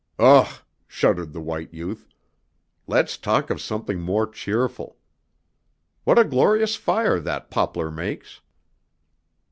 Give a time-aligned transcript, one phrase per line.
[0.17, 0.51] "Ugh!"
[0.87, 2.07] shuddered the white youth.
[2.87, 4.97] "Let's talk of something more cheerful.
[6.05, 8.41] What a glorious fire that poplar makes!"